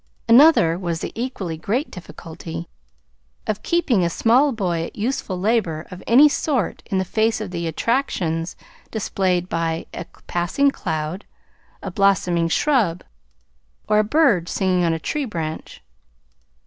[0.27, 2.67] Another was the equally great difficulty
[3.45, 7.51] of keeping a small boy at useful labor of any sort in the face of
[7.51, 8.55] the attractions
[8.89, 11.23] displayed by a passing cloud,
[11.83, 13.03] a blossoming shrub,
[13.87, 15.83] or a bird singing on a tree branch.